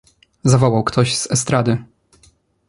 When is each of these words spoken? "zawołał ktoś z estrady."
"zawołał 0.43 0.83
ktoś 0.83 1.17
z 1.17 1.31
estrady." 1.31 1.83